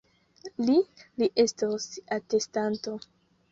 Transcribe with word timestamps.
Li, 0.69 0.77
li 1.23 1.29
estos 1.45 1.87
atestanto! 2.19 2.97